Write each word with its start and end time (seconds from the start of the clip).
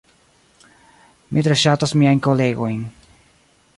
Mi 1.37 1.43
tre 1.47 1.57
ŝatas 1.65 1.93
miajn 2.01 2.25
kolegojn 2.29 2.81